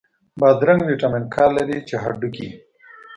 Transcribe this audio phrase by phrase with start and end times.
[0.39, 2.47] بادرنګ ویټامین K لري، چې هډوکی